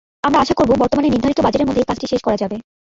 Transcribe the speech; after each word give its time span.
আমরা 0.23 0.41
আশা 0.41 0.55
করব, 0.59 0.71
বর্তমানে 0.81 1.07
নির্ধারিত 1.09 1.39
বাজেটের 1.41 1.67
মধ্যেই 1.67 1.87
কাজটি 1.89 2.05
শেষ 2.11 2.21
করা 2.23 2.37
যাবে। 2.41 2.55